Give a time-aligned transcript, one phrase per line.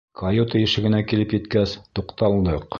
[0.19, 2.69] Каюта ишегенә килеп еткәс, туҡталдыҡ.